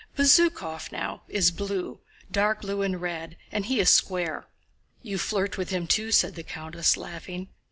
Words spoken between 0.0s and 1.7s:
Bezúkhov, now, is